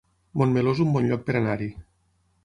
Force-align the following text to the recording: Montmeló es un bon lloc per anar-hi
Montmeló 0.41 0.71
es 0.77 0.81
un 0.85 0.95
bon 0.95 1.09
lloc 1.11 1.27
per 1.27 1.35
anar-hi 1.41 1.67